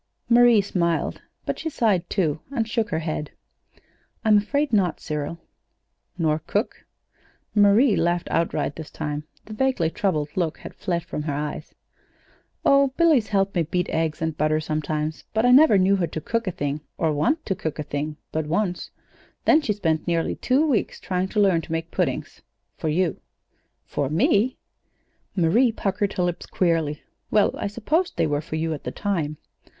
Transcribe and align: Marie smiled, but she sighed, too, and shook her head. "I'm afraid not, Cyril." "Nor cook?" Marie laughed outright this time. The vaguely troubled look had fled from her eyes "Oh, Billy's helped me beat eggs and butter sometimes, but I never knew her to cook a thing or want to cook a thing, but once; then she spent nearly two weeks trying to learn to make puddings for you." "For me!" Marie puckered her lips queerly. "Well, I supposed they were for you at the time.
Marie 0.29 0.61
smiled, 0.61 1.21
but 1.45 1.59
she 1.59 1.69
sighed, 1.69 2.09
too, 2.09 2.39
and 2.49 2.67
shook 2.67 2.89
her 2.89 2.97
head. 3.05 3.29
"I'm 4.25 4.35
afraid 4.39 4.73
not, 4.73 4.99
Cyril." 4.99 5.37
"Nor 6.17 6.39
cook?" 6.39 6.87
Marie 7.53 7.95
laughed 7.95 8.27
outright 8.31 8.77
this 8.77 8.89
time. 8.89 9.25
The 9.45 9.53
vaguely 9.53 9.91
troubled 9.91 10.29
look 10.35 10.57
had 10.57 10.73
fled 10.73 11.03
from 11.03 11.21
her 11.21 11.33
eyes 11.33 11.75
"Oh, 12.65 12.93
Billy's 12.97 13.27
helped 13.27 13.53
me 13.53 13.61
beat 13.61 13.89
eggs 13.89 14.23
and 14.23 14.35
butter 14.35 14.59
sometimes, 14.59 15.25
but 15.35 15.45
I 15.45 15.51
never 15.51 15.77
knew 15.77 15.97
her 15.97 16.07
to 16.07 16.19
cook 16.19 16.47
a 16.47 16.51
thing 16.51 16.81
or 16.97 17.13
want 17.13 17.45
to 17.45 17.53
cook 17.53 17.77
a 17.77 17.83
thing, 17.83 18.17
but 18.31 18.47
once; 18.47 18.89
then 19.45 19.61
she 19.61 19.71
spent 19.73 20.07
nearly 20.07 20.33
two 20.33 20.65
weeks 20.65 20.99
trying 20.99 21.27
to 21.27 21.39
learn 21.39 21.61
to 21.61 21.71
make 21.71 21.91
puddings 21.91 22.41
for 22.75 22.89
you." 22.89 23.21
"For 23.85 24.09
me!" 24.09 24.57
Marie 25.35 25.71
puckered 25.71 26.13
her 26.13 26.23
lips 26.23 26.47
queerly. 26.47 27.03
"Well, 27.29 27.51
I 27.55 27.67
supposed 27.67 28.17
they 28.17 28.25
were 28.25 28.41
for 28.41 28.55
you 28.55 28.73
at 28.73 28.83
the 28.83 28.91
time. 28.91 29.37